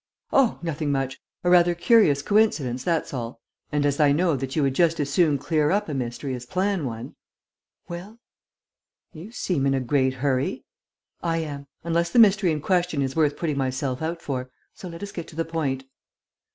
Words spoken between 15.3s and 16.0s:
the point."